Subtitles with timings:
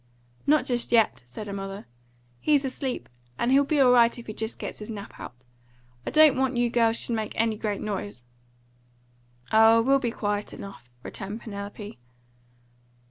[0.47, 1.85] "Not just yet," said her mother.
[2.39, 3.07] "He's asleep,
[3.37, 5.45] and he'll be all right if he gets his nap out.
[6.07, 8.23] I don't want you girls should make any great noise."
[9.51, 11.99] "Oh, we'll be quiet enough," returned Penelope.